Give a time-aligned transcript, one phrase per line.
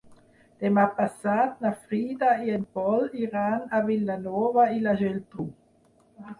[0.61, 5.51] Demà passat na Frida i en Pol iran a Vilanova i la Geltrú.